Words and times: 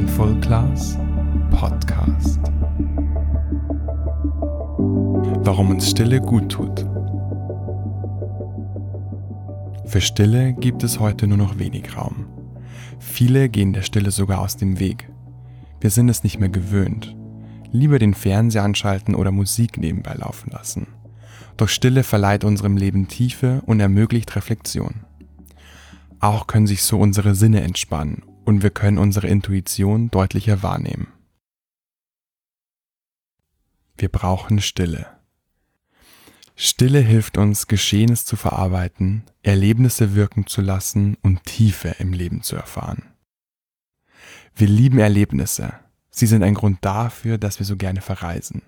Mindful 0.00 0.40
Class 0.40 0.96
Podcast. 1.50 2.40
Warum 5.44 5.68
uns 5.68 5.90
Stille 5.90 6.22
gut 6.22 6.50
tut. 6.50 6.86
Für 9.84 10.00
Stille 10.00 10.54
gibt 10.54 10.84
es 10.84 11.00
heute 11.00 11.26
nur 11.26 11.36
noch 11.36 11.58
wenig 11.58 11.98
Raum. 11.98 12.24
Viele 12.98 13.50
gehen 13.50 13.74
der 13.74 13.82
Stille 13.82 14.10
sogar 14.10 14.40
aus 14.40 14.56
dem 14.56 14.78
Weg. 14.78 15.10
Wir 15.82 15.90
sind 15.90 16.08
es 16.08 16.24
nicht 16.24 16.40
mehr 16.40 16.48
gewöhnt. 16.48 17.14
Lieber 17.70 17.98
den 17.98 18.14
Fernseher 18.14 18.62
anschalten 18.62 19.14
oder 19.14 19.32
Musik 19.32 19.76
nebenbei 19.76 20.14
laufen 20.14 20.50
lassen. 20.50 20.86
Doch 21.58 21.68
Stille 21.68 22.04
verleiht 22.04 22.44
unserem 22.44 22.78
Leben 22.78 23.06
Tiefe 23.06 23.60
und 23.66 23.80
ermöglicht 23.80 24.34
Reflexion. 24.34 25.04
Auch 26.20 26.46
können 26.46 26.66
sich 26.66 26.84
so 26.84 26.98
unsere 26.98 27.34
Sinne 27.34 27.60
entspannen 27.60 28.22
und 28.50 28.64
wir 28.64 28.70
können 28.70 28.98
unsere 28.98 29.28
Intuition 29.28 30.10
deutlicher 30.10 30.60
wahrnehmen. 30.60 31.06
Wir 33.96 34.08
brauchen 34.08 34.60
Stille. 34.60 35.06
Stille 36.56 36.98
hilft 36.98 37.38
uns, 37.38 37.68
Geschehenes 37.68 38.24
zu 38.24 38.34
verarbeiten, 38.34 39.22
Erlebnisse 39.44 40.16
wirken 40.16 40.48
zu 40.48 40.62
lassen 40.62 41.16
und 41.22 41.44
Tiefe 41.44 41.94
im 42.00 42.12
Leben 42.12 42.42
zu 42.42 42.56
erfahren. 42.56 43.04
Wir 44.56 44.66
lieben 44.66 44.98
Erlebnisse. 44.98 45.72
Sie 46.10 46.26
sind 46.26 46.42
ein 46.42 46.54
Grund 46.54 46.78
dafür, 46.80 47.38
dass 47.38 47.60
wir 47.60 47.66
so 47.66 47.76
gerne 47.76 48.00
verreisen. 48.00 48.62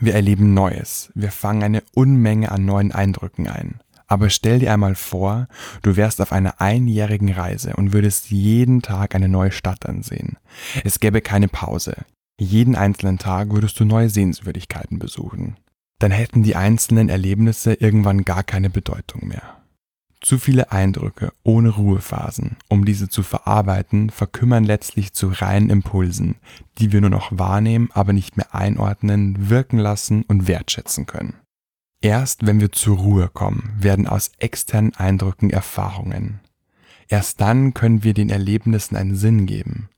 Wir 0.00 0.14
erleben 0.14 0.52
Neues. 0.52 1.12
Wir 1.14 1.30
fangen 1.30 1.62
eine 1.62 1.84
Unmenge 1.94 2.50
an 2.50 2.64
neuen 2.64 2.90
Eindrücken 2.90 3.46
ein. 3.46 3.78
Aber 4.12 4.28
stell 4.28 4.58
dir 4.58 4.74
einmal 4.74 4.94
vor, 4.94 5.48
du 5.80 5.96
wärst 5.96 6.20
auf 6.20 6.32
einer 6.32 6.60
einjährigen 6.60 7.32
Reise 7.32 7.72
und 7.76 7.94
würdest 7.94 8.30
jeden 8.30 8.82
Tag 8.82 9.14
eine 9.14 9.30
neue 9.30 9.52
Stadt 9.52 9.86
ansehen. 9.86 10.36
Es 10.84 11.00
gäbe 11.00 11.22
keine 11.22 11.48
Pause. 11.48 11.96
Jeden 12.38 12.76
einzelnen 12.76 13.16
Tag 13.16 13.52
würdest 13.52 13.80
du 13.80 13.86
neue 13.86 14.10
Sehenswürdigkeiten 14.10 14.98
besuchen. 14.98 15.56
Dann 15.98 16.10
hätten 16.10 16.42
die 16.42 16.56
einzelnen 16.56 17.08
Erlebnisse 17.08 17.72
irgendwann 17.72 18.26
gar 18.26 18.42
keine 18.42 18.68
Bedeutung 18.68 19.28
mehr. 19.28 19.62
Zu 20.20 20.36
viele 20.36 20.70
Eindrücke 20.70 21.32
ohne 21.42 21.70
Ruhephasen, 21.70 22.58
um 22.68 22.84
diese 22.84 23.08
zu 23.08 23.22
verarbeiten, 23.22 24.10
verkümmern 24.10 24.64
letztlich 24.64 25.14
zu 25.14 25.28
reinen 25.28 25.70
Impulsen, 25.70 26.36
die 26.76 26.92
wir 26.92 27.00
nur 27.00 27.08
noch 27.08 27.30
wahrnehmen, 27.32 27.88
aber 27.94 28.12
nicht 28.12 28.36
mehr 28.36 28.54
einordnen, 28.54 29.48
wirken 29.48 29.78
lassen 29.78 30.22
und 30.28 30.48
wertschätzen 30.48 31.06
können. 31.06 31.41
Erst 32.02 32.44
wenn 32.44 32.60
wir 32.60 32.72
zur 32.72 32.98
Ruhe 32.98 33.28
kommen, 33.28 33.76
werden 33.78 34.08
aus 34.08 34.32
externen 34.38 34.92
Eindrücken 34.96 35.50
Erfahrungen. 35.50 36.40
Erst 37.06 37.40
dann 37.40 37.74
können 37.74 38.02
wir 38.02 38.12
den 38.12 38.28
Erlebnissen 38.28 38.96
einen 38.96 39.14
Sinn 39.14 39.46
geben. 39.46 39.88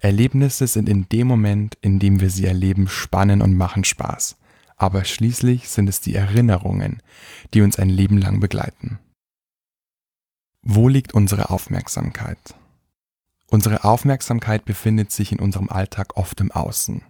Erlebnisse 0.00 0.66
sind 0.66 0.90
in 0.90 1.08
dem 1.08 1.26
Moment, 1.26 1.78
in 1.80 1.98
dem 1.98 2.20
wir 2.20 2.28
sie 2.28 2.44
erleben, 2.44 2.86
spannend 2.86 3.42
und 3.42 3.56
machen 3.56 3.84
Spaß. 3.84 4.36
Aber 4.76 5.04
schließlich 5.04 5.70
sind 5.70 5.88
es 5.88 6.02
die 6.02 6.14
Erinnerungen, 6.14 7.02
die 7.54 7.62
uns 7.62 7.78
ein 7.78 7.88
Leben 7.88 8.18
lang 8.18 8.40
begleiten. 8.40 8.98
Wo 10.60 10.88
liegt 10.88 11.14
unsere 11.14 11.48
Aufmerksamkeit? 11.48 12.38
Unsere 13.50 13.84
Aufmerksamkeit 13.84 14.66
befindet 14.66 15.12
sich 15.12 15.32
in 15.32 15.38
unserem 15.38 15.70
Alltag 15.70 16.18
oft 16.18 16.42
im 16.42 16.52
Außen. 16.52 17.02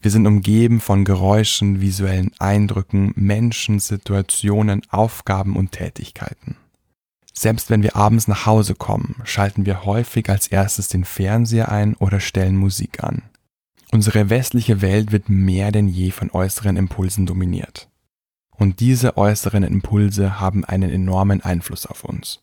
Wir 0.00 0.10
sind 0.10 0.26
umgeben 0.26 0.80
von 0.80 1.04
Geräuschen, 1.04 1.80
visuellen 1.80 2.32
Eindrücken, 2.38 3.12
Menschen, 3.16 3.78
Situationen, 3.78 4.82
Aufgaben 4.90 5.56
und 5.56 5.72
Tätigkeiten. 5.72 6.56
Selbst 7.32 7.70
wenn 7.70 7.82
wir 7.82 7.94
abends 7.94 8.26
nach 8.26 8.46
Hause 8.46 8.74
kommen, 8.74 9.16
schalten 9.24 9.64
wir 9.64 9.84
häufig 9.84 10.28
als 10.28 10.48
erstes 10.48 10.88
den 10.88 11.04
Fernseher 11.04 11.70
ein 11.70 11.94
oder 11.94 12.18
stellen 12.18 12.56
Musik 12.56 13.04
an. 13.04 13.22
Unsere 13.92 14.28
westliche 14.28 14.82
Welt 14.82 15.12
wird 15.12 15.28
mehr 15.28 15.72
denn 15.72 15.88
je 15.88 16.10
von 16.10 16.30
äußeren 16.30 16.76
Impulsen 16.76 17.26
dominiert. 17.26 17.88
Und 18.50 18.80
diese 18.80 19.16
äußeren 19.16 19.62
Impulse 19.62 20.40
haben 20.40 20.64
einen 20.64 20.90
enormen 20.90 21.40
Einfluss 21.40 21.86
auf 21.86 22.04
uns. 22.04 22.40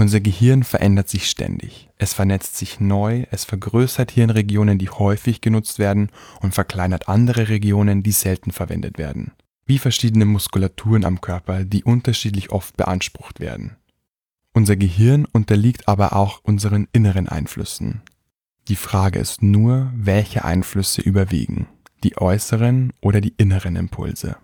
Unser 0.00 0.20
Gehirn 0.20 0.62
verändert 0.62 1.08
sich 1.08 1.28
ständig. 1.28 1.90
Es 1.96 2.14
vernetzt 2.14 2.56
sich 2.56 2.78
neu, 2.78 3.24
es 3.32 3.44
vergrößert 3.44 4.12
Hirnregionen, 4.12 4.78
die 4.78 4.88
häufig 4.88 5.40
genutzt 5.40 5.80
werden 5.80 6.10
und 6.40 6.54
verkleinert 6.54 7.08
andere 7.08 7.48
Regionen, 7.48 8.04
die 8.04 8.12
selten 8.12 8.52
verwendet 8.52 8.96
werden. 8.96 9.32
Wie 9.66 9.78
verschiedene 9.78 10.24
Muskulaturen 10.24 11.04
am 11.04 11.20
Körper, 11.20 11.64
die 11.64 11.82
unterschiedlich 11.82 12.50
oft 12.50 12.76
beansprucht 12.76 13.40
werden. 13.40 13.76
Unser 14.52 14.76
Gehirn 14.76 15.24
unterliegt 15.24 15.88
aber 15.88 16.14
auch 16.14 16.40
unseren 16.44 16.86
inneren 16.92 17.28
Einflüssen. 17.28 18.02
Die 18.68 18.76
Frage 18.76 19.18
ist 19.18 19.42
nur, 19.42 19.90
welche 19.96 20.44
Einflüsse 20.44 21.02
überwiegen, 21.02 21.66
die 22.04 22.16
äußeren 22.16 22.92
oder 23.00 23.20
die 23.20 23.34
inneren 23.36 23.74
Impulse. 23.74 24.36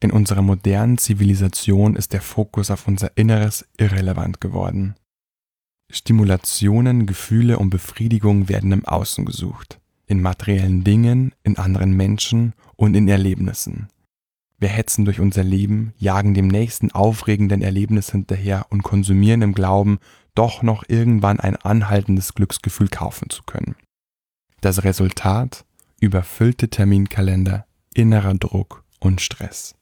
In 0.00 0.12
unserer 0.12 0.42
modernen 0.42 0.98
Zivilisation 0.98 1.96
ist 1.96 2.12
der 2.12 2.20
Fokus 2.20 2.70
auf 2.70 2.86
unser 2.86 3.16
Inneres 3.16 3.66
irrelevant 3.78 4.40
geworden. 4.40 4.94
Stimulationen, 5.90 7.06
Gefühle 7.06 7.58
und 7.58 7.70
Befriedigung 7.70 8.48
werden 8.48 8.72
im 8.72 8.84
Außen 8.84 9.24
gesucht, 9.24 9.80
in 10.06 10.20
materiellen 10.20 10.84
Dingen, 10.84 11.34
in 11.44 11.56
anderen 11.56 11.92
Menschen 11.92 12.52
und 12.76 12.94
in 12.94 13.08
Erlebnissen. 13.08 13.88
Wir 14.58 14.68
hetzen 14.68 15.04
durch 15.04 15.20
unser 15.20 15.44
Leben, 15.44 15.92
jagen 15.96 16.34
dem 16.34 16.48
nächsten 16.48 16.90
aufregenden 16.90 17.62
Erlebnis 17.62 18.10
hinterher 18.10 18.66
und 18.70 18.82
konsumieren 18.82 19.42
im 19.42 19.54
Glauben, 19.54 19.98
doch 20.34 20.62
noch 20.62 20.84
irgendwann 20.88 21.40
ein 21.40 21.56
anhaltendes 21.56 22.34
Glücksgefühl 22.34 22.88
kaufen 22.88 23.30
zu 23.30 23.42
können. 23.44 23.76
Das 24.60 24.84
Resultat 24.84 25.64
überfüllte 26.00 26.68
Terminkalender, 26.68 27.66
innerer 27.94 28.34
Druck 28.34 28.84
und 28.98 29.20
Stress. 29.20 29.74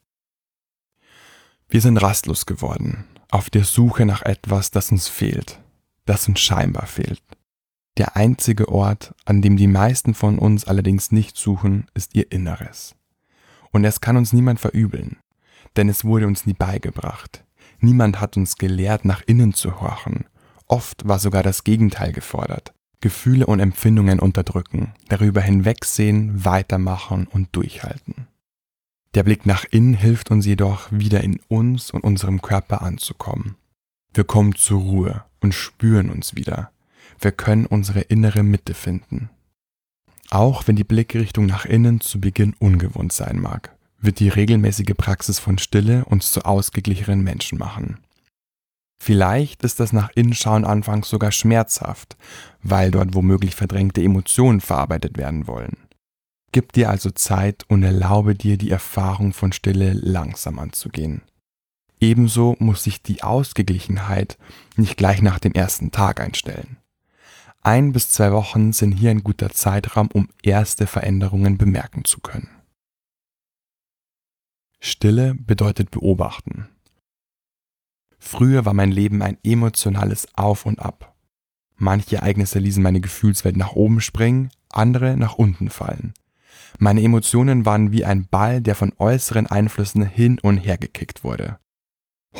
Wir 1.74 1.80
sind 1.80 1.96
rastlos 1.96 2.46
geworden, 2.46 3.04
auf 3.32 3.50
der 3.50 3.64
Suche 3.64 4.06
nach 4.06 4.22
etwas, 4.22 4.70
das 4.70 4.92
uns 4.92 5.08
fehlt, 5.08 5.58
das 6.04 6.28
uns 6.28 6.38
scheinbar 6.38 6.86
fehlt. 6.86 7.20
Der 7.98 8.14
einzige 8.14 8.68
Ort, 8.68 9.12
an 9.24 9.42
dem 9.42 9.56
die 9.56 9.66
meisten 9.66 10.14
von 10.14 10.38
uns 10.38 10.64
allerdings 10.66 11.10
nicht 11.10 11.36
suchen, 11.36 11.88
ist 11.92 12.14
ihr 12.14 12.30
Inneres. 12.30 12.94
Und 13.72 13.84
es 13.84 14.00
kann 14.00 14.16
uns 14.16 14.32
niemand 14.32 14.60
verübeln, 14.60 15.16
denn 15.74 15.88
es 15.88 16.04
wurde 16.04 16.28
uns 16.28 16.46
nie 16.46 16.54
beigebracht. 16.54 17.42
Niemand 17.80 18.20
hat 18.20 18.36
uns 18.36 18.56
gelehrt, 18.56 19.04
nach 19.04 19.22
innen 19.26 19.52
zu 19.52 19.80
horchen. 19.80 20.26
Oft 20.68 21.08
war 21.08 21.18
sogar 21.18 21.42
das 21.42 21.64
Gegenteil 21.64 22.12
gefordert. 22.12 22.72
Gefühle 23.00 23.46
und 23.46 23.58
Empfindungen 23.58 24.20
unterdrücken, 24.20 24.94
darüber 25.08 25.40
hinwegsehen, 25.40 26.44
weitermachen 26.44 27.26
und 27.26 27.48
durchhalten. 27.50 28.28
Der 29.14 29.22
Blick 29.22 29.47
nach 29.47 29.64
innen 29.70 29.94
hilft 29.94 30.32
uns 30.32 30.44
jedoch, 30.44 30.88
wieder 30.91 31.22
in 31.22 31.38
uns 31.47 31.92
und 31.92 32.02
unserem 32.02 32.42
Körper 32.42 32.82
anzukommen. 32.82 33.54
Wir 34.12 34.25
kommen 34.25 34.56
zur 34.56 34.80
Ruhe 34.80 35.25
und 35.41 35.54
spüren 35.54 36.10
uns 36.10 36.34
wieder. 36.34 36.70
Wir 37.20 37.30
können 37.30 37.66
unsere 37.66 38.00
innere 38.00 38.42
Mitte 38.42 38.75
finden. 38.75 39.30
Auch 40.30 40.66
wenn 40.66 40.75
die 40.75 40.84
Blickrichtung 40.84 41.47
nach 41.47 41.64
innen 41.64 42.00
zu 42.00 42.20
Beginn 42.20 42.54
ungewohnt 42.58 43.12
sein 43.12 43.38
mag, 43.38 43.76
wird 44.00 44.19
die 44.19 44.28
regelmäßige 44.28 44.94
Praxis 44.97 45.38
von 45.38 45.58
Stille 45.58 46.04
uns 46.06 46.32
zu 46.32 46.44
ausgeglichenen 46.44 47.22
Menschen 47.22 47.58
machen. 47.58 47.98
Vielleicht 49.00 49.62
ist 49.62 49.78
das 49.78 49.92
nach 49.92 50.10
innen 50.14 50.34
schauen 50.34 50.64
anfangs 50.64 51.08
sogar 51.08 51.31
schmerzhaft, 51.31 52.16
weil 52.62 52.91
dort 52.91 53.14
womöglich 53.14 53.54
verdrängte 53.54 54.02
Emotionen 54.02 54.60
verarbeitet 54.60 55.19
werden 55.19 55.46
wollen. 55.46 55.76
Gib 56.54 56.72
dir 56.72 56.88
also 56.88 57.10
Zeit 57.10 57.65
und 57.66 57.82
erlaube 57.82 58.37
dir 58.37 58.56
die 58.56 58.70
Erfahrung 58.70 59.32
von 59.32 59.50
Stille 59.50 59.92
langsam 59.92 60.60
anzugehen. 60.60 61.22
Ebenso 61.98 62.55
muss 62.61 62.84
sich 62.84 63.02
die 63.02 63.25
Ausgeglichenheit 63.25 64.38
nicht 64.76 64.96
gleich 64.96 65.20
nach 65.20 65.40
dem 65.40 65.52
ersten 65.52 65.90
Tag 65.90 66.20
einstellen. 66.20 66.76
Ein 67.62 67.90
bis 67.90 68.12
zwei 68.12 68.31
Wochen 68.31 68.73
sind 68.73 68.93
hier 68.93 69.11
ein 69.11 69.25
guter 69.25 69.50
Zeitraum, 69.50 70.08
um 70.12 70.28
erste 70.44 70.87
Veränderungen 70.87 71.58
bemerken 71.58 72.05
zu 72.05 72.20
können. 72.20 72.50
Stille 74.78 75.34
bedeutet 75.34 75.90
beobachten. 75.90 76.69
Früher 78.20 78.64
war 78.64 78.75
mein 78.75 78.93
Leben 78.93 79.23
ein 79.23 79.38
emotionales 79.43 80.28
Auf 80.37 80.67
und 80.67 80.78
Ab. 80.78 81.17
Manche 81.75 82.19
Ereignisse 82.19 82.61
ließen 82.61 82.81
meine 82.81 83.00
Gefühlswelt 83.00 83.56
nach 83.56 83.73
oben 83.73 84.00
springen, 84.00 84.50
andere 84.69 85.17
nach 85.17 85.34
unten 85.34 85.69
fallen. 85.69 86.14
Meine 86.78 87.02
Emotionen 87.02 87.64
waren 87.66 87.92
wie 87.92 88.04
ein 88.04 88.26
Ball, 88.26 88.60
der 88.60 88.74
von 88.74 88.92
äußeren 88.98 89.46
Einflüssen 89.46 90.04
hin 90.04 90.38
und 90.40 90.58
her 90.58 90.78
gekickt 90.78 91.24
wurde. 91.24 91.58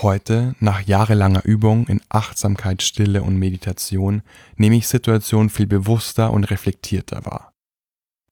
Heute, 0.03 0.57
nach 0.59 0.81
jahrelanger 0.81 1.45
Übung 1.45 1.87
in 1.87 2.01
Achtsamkeit, 2.09 2.83
Stille 2.83 3.23
und 3.23 3.39
Meditation, 3.39 4.23
nehme 4.57 4.77
ich 4.77 4.89
Situationen 4.89 5.51
viel 5.51 5.67
bewusster 5.67 6.33
und 6.33 6.45
reflektierter 6.45 7.25
wahr. 7.25 7.53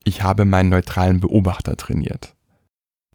Ich 0.04 0.22
habe 0.22 0.44
meinen 0.44 0.70
neutralen 0.70 1.20
Beobachter 1.20 1.76
trainiert. 1.76 2.34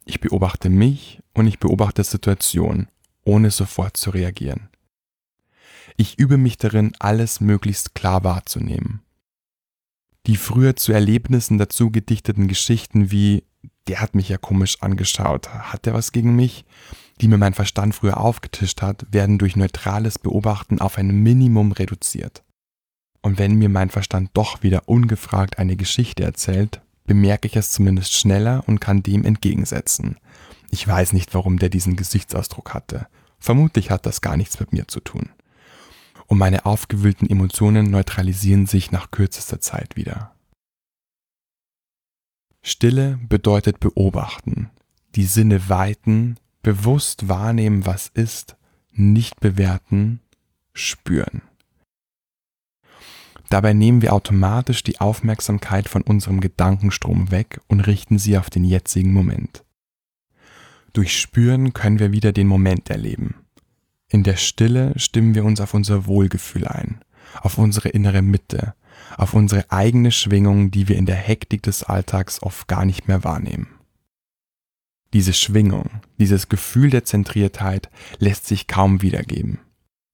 Ich 0.06 0.20
beobachte 0.20 0.70
mich 0.70 1.20
und 1.34 1.46
ich 1.46 1.58
beobachte 1.58 2.02
Situationen, 2.02 2.88
ohne 3.24 3.50
sofort 3.50 3.98
zu 3.98 4.08
reagieren. 4.08 4.70
Ich 5.98 6.18
übe 6.18 6.38
mich 6.38 6.56
darin, 6.56 6.92
alles 6.98 7.40
möglichst 7.40 7.94
klar 7.94 8.24
wahrzunehmen, 8.24 9.02
Die 10.28 10.36
früher 10.36 10.76
zu 10.76 10.92
Erlebnissen 10.92 11.56
dazu 11.56 11.90
gedichteten 11.90 12.48
Geschichten 12.48 13.10
wie 13.10 13.44
der 13.88 14.02
hat 14.02 14.14
mich 14.14 14.28
ja 14.28 14.36
komisch 14.36 14.82
angeschaut, 14.82 15.48
hat 15.48 15.86
der 15.86 15.94
was 15.94 16.12
gegen 16.12 16.36
mich, 16.36 16.66
die 17.22 17.28
mir 17.28 17.38
mein 17.38 17.54
Verstand 17.54 17.94
früher 17.94 18.18
aufgetischt 18.18 18.82
hat, 18.82 19.06
werden 19.10 19.38
durch 19.38 19.56
neutrales 19.56 20.18
Beobachten 20.18 20.80
auf 20.80 20.98
ein 20.98 21.22
Minimum 21.22 21.72
reduziert. 21.72 22.44
Und 23.22 23.38
wenn 23.38 23.56
mir 23.56 23.70
mein 23.70 23.88
Verstand 23.88 24.30
doch 24.34 24.62
wieder 24.62 24.86
ungefragt 24.86 25.58
eine 25.58 25.76
Geschichte 25.76 26.22
erzählt, 26.24 26.82
bemerke 27.06 27.48
ich 27.48 27.56
es 27.56 27.72
zumindest 27.72 28.12
schneller 28.12 28.62
und 28.66 28.80
kann 28.80 29.02
dem 29.02 29.24
entgegensetzen. 29.24 30.18
Ich 30.70 30.86
weiß 30.86 31.14
nicht, 31.14 31.32
warum 31.32 31.58
der 31.58 31.70
diesen 31.70 31.96
Gesichtsausdruck 31.96 32.74
hatte. 32.74 33.06
Vermutlich 33.38 33.90
hat 33.90 34.04
das 34.04 34.20
gar 34.20 34.36
nichts 34.36 34.60
mit 34.60 34.74
mir 34.74 34.86
zu 34.86 35.00
tun. 35.00 35.30
Und 36.28 36.38
meine 36.38 36.66
aufgewühlten 36.66 37.28
Emotionen 37.28 37.90
neutralisieren 37.90 38.66
sich 38.66 38.92
nach 38.92 39.10
kürzester 39.10 39.60
Zeit 39.60 39.96
wieder. 39.96 40.34
Stille 42.62 43.18
bedeutet 43.28 43.80
beobachten, 43.80 44.70
die 45.14 45.24
Sinne 45.24 45.68
weiten, 45.68 46.36
bewusst 46.62 47.28
wahrnehmen, 47.28 47.86
was 47.86 48.08
ist, 48.08 48.56
nicht 48.92 49.40
bewerten, 49.40 50.20
spüren. 50.74 51.42
Dabei 53.48 53.72
nehmen 53.72 54.02
wir 54.02 54.12
automatisch 54.12 54.82
die 54.82 55.00
Aufmerksamkeit 55.00 55.88
von 55.88 56.02
unserem 56.02 56.40
Gedankenstrom 56.40 57.30
weg 57.30 57.60
und 57.68 57.80
richten 57.80 58.18
sie 58.18 58.36
auf 58.36 58.50
den 58.50 58.64
jetzigen 58.64 59.12
Moment. 59.12 59.64
Durch 60.92 61.18
Spüren 61.18 61.72
können 61.72 61.98
wir 61.98 62.12
wieder 62.12 62.32
den 62.32 62.46
Moment 62.46 62.90
erleben. 62.90 63.46
In 64.10 64.22
der 64.22 64.36
Stille 64.36 64.92
stimmen 64.96 65.34
wir 65.34 65.44
uns 65.44 65.60
auf 65.60 65.74
unser 65.74 66.06
Wohlgefühl 66.06 66.66
ein, 66.66 67.04
auf 67.42 67.58
unsere 67.58 67.90
innere 67.90 68.22
Mitte, 68.22 68.74
auf 69.16 69.34
unsere 69.34 69.70
eigene 69.70 70.12
Schwingung, 70.12 70.70
die 70.70 70.88
wir 70.88 70.96
in 70.96 71.06
der 71.06 71.16
Hektik 71.16 71.62
des 71.62 71.82
Alltags 71.82 72.42
oft 72.42 72.68
gar 72.68 72.84
nicht 72.84 73.06
mehr 73.06 73.22
wahrnehmen. 73.22 73.68
Diese 75.12 75.32
Schwingung, 75.32 75.88
dieses 76.18 76.48
Gefühl 76.48 76.90
der 76.90 77.04
Zentriertheit 77.04 77.90
lässt 78.18 78.46
sich 78.46 78.66
kaum 78.66 79.02
wiedergeben. 79.02 79.58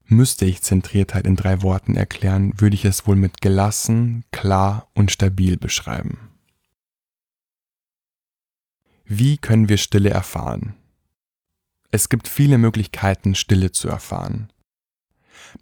Müsste 0.07 0.45
ich 0.45 0.63
Zentriertheit 0.63 1.27
in 1.27 1.37
drei 1.37 1.63
Worten 1.63 1.97
erklären, 1.97 2.53
würde 2.61 2.75
ich 2.75 2.85
es 2.85 3.07
wohl 3.07 3.17
mit 3.17 3.41
gelassen, 3.41 4.25
klar 4.33 4.89
und 4.95 5.11
stabil 5.11 5.57
beschreiben. 5.57 6.31
Wie 9.05 9.39
können 9.39 9.69
wir 9.69 9.79
Stille 9.79 10.11
erfahren? 10.11 10.75
Es 11.95 12.09
gibt 12.09 12.27
viele 12.27 12.59
Möglichkeiten, 12.59 13.37
Stille 13.37 13.71
zu 13.71 13.87
erfahren. 13.87 14.49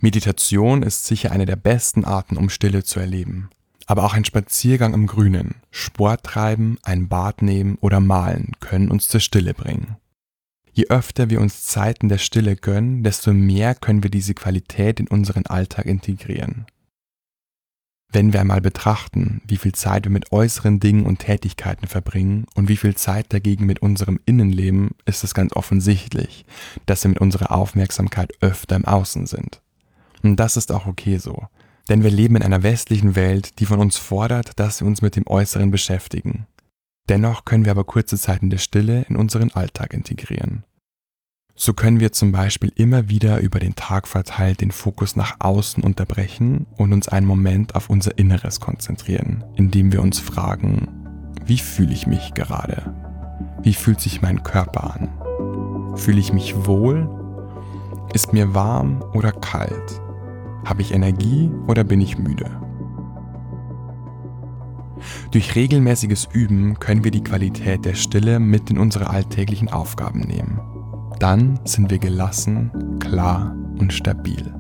Meditation 0.01 0.83
ist 0.83 1.05
sicher 1.05 1.31
eine 1.31 1.45
der 1.45 1.57
besten 1.57 2.07
Arten, 2.07 2.39
um 2.39 2.49
Stille 2.49 2.85
zu 2.85 3.01
erleben. 3.01 3.51
Aber 3.85 4.05
auch 4.05 4.15
ein 4.15 4.25
Spaziergang 4.25 4.95
im 4.95 5.07
Grünen, 5.07 5.57
Sport 5.71 6.23
treiben, 6.23 6.79
ein 6.85 7.11
Bad 7.11 7.43
nehmen 7.43 7.77
oder 7.83 8.01
malen 8.01 8.53
können 8.61 8.91
uns 8.91 9.09
zur 9.09 9.21
Stille 9.21 9.53
bringen. 9.53 9.99
Je 10.73 10.87
öfter 10.89 11.29
wir 11.29 11.39
uns 11.39 11.65
Zeiten 11.65 12.09
der 12.09 12.17
Stille 12.17 12.57
gönnen, 12.57 13.03
desto 13.03 13.35
mehr 13.35 13.75
können 13.75 14.03
wir 14.03 14.11
diese 14.11 14.33
Qualität 14.33 15.01
in 15.01 15.09
unseren 15.09 15.45
Alltag 15.45 15.85
integrieren. 15.85 16.65
Wenn 18.15 18.35
wir 18.35 18.41
einmal 18.43 18.61
betrachten, 18.61 19.41
wie 19.47 19.57
viel 19.57 19.73
Zeit 19.73 20.05
wir 20.05 20.11
mit 20.11 20.33
äußeren 20.33 20.81
Dingen 20.81 21.07
und 21.07 21.21
Tätigkeiten 21.21 21.87
verbringen 21.87 22.45
und 22.55 22.69
wie 22.69 22.77
viel 22.77 22.95
Zeit 22.95 23.33
dagegen 23.33 23.65
mit 23.65 23.81
unserem 23.81 24.21
Innenleben, 24.27 24.91
ist 25.07 25.25
es 25.25 25.33
ganz 25.33 25.57
offensichtlich, 25.57 26.45
dass 26.85 27.03
wir 27.05 27.09
mit 27.09 27.23
unserer 27.23 27.53
Aufmerksamkeit 27.53 28.35
öfter 28.43 28.77
im 28.77 28.85
Außen 28.85 29.25
sind. 29.25 29.63
Und 30.23 30.37
das 30.37 30.59
ist 30.59 30.73
auch 30.73 30.87
okay 30.87 31.17
so, 31.17 31.47
denn 31.89 32.03
wir 32.03 32.11
leben 32.11 32.37
in 32.37 32.43
einer 32.43 32.63
westlichen 32.63 33.17
Welt, 33.17 33.59
die 33.61 33.67
von 33.67 33.81
uns 33.81 33.97
fordert, 33.97 34.61
dass 34.61 34.81
wir 34.81 34.87
uns 34.87 35.01
mit 35.01 35.17
dem 35.17 35.27
Äußeren 35.27 35.71
beschäftigen. 35.71 36.47
Dennoch 37.09 37.47
können 37.47 37.65
wir 37.65 37.73
aber 37.73 37.85
kurze 37.85 38.19
Zeiten 38.19 38.51
der 38.51 38.59
Stille 38.59 39.07
in 39.09 39.17
unseren 39.17 39.51
Alltag 39.53 39.95
integrieren. 39.95 40.65
So 41.55 41.75
können 41.75 42.01
wir 42.01 42.13
zum 42.13 42.33
Beispiel 42.33 42.73
immer 42.77 43.11
wieder 43.11 43.41
über 43.41 43.59
den 43.59 43.75
Tag 43.75 44.09
verteilt 44.09 44.63
den 44.63 44.71
Fokus 44.71 45.17
nach 45.17 45.37
außen 45.39 45.83
unterbrechen 45.83 46.67
und 46.77 46.95
uns 46.95 47.09
einen 47.09 47.27
Moment 47.27 47.75
auf 47.75 47.91
unser 47.91 48.17
Inneres 48.17 48.59
konzentrieren, 48.59 49.45
indem 49.57 49.93
wir 49.93 50.01
uns 50.01 50.19
fragen, 50.19 50.89
wie 51.45 51.59
fühle 51.59 51.93
ich 51.93 52.07
mich 52.07 52.33
gerade? 52.35 52.95
Wie 53.63 53.75
fühlt 53.75 54.01
sich 54.01 54.23
mein 54.23 54.43
Körper 54.43 54.95
an? 54.95 55.97
Fühle 55.97 56.21
ich 56.21 56.33
mich 56.33 56.67
wohl? 56.67 57.09
Ist 58.15 58.33
mir 58.33 58.55
warm 58.55 59.05
oder 59.13 59.33
kalt? 59.33 60.01
Habe 60.65 60.81
ich 60.81 60.93
Energie 60.93 61.51
oder 61.67 61.85
bin 61.85 62.01
ich 62.01 62.17
müde? 62.17 62.51
Durch 65.33 65.55
regelmäßiges 65.55 66.29
Üben 66.33 66.79
können 66.79 67.05
wir 67.05 67.11
die 67.11 67.25
Qualität 67.25 67.85
der 67.85 67.95
Stille 67.95 68.39
mit 68.39 68.71
in 68.71 68.79
unsere 68.79 69.11
alltäglichen 69.11 69.69
Aufgaben 69.69 70.21
nehmen. 70.21 70.72
Dann 71.23 71.61
sind 71.65 71.89
wir 71.89 71.99
gelassen, 71.99 72.99
klar 72.99 73.55
und 73.79 73.93
stabil. 73.93 74.53